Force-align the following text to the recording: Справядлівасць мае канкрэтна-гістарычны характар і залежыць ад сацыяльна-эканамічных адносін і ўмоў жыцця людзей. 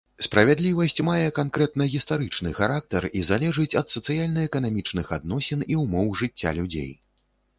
Справядлівасць 0.25 1.01
мае 1.09 1.25
канкрэтна-гістарычны 1.39 2.53
характар 2.61 3.07
і 3.21 3.21
залежыць 3.29 3.75
ад 3.81 3.87
сацыяльна-эканамічных 3.95 5.11
адносін 5.21 5.59
і 5.75 5.77
ўмоў 5.83 6.07
жыцця 6.23 6.57
людзей. 6.61 6.91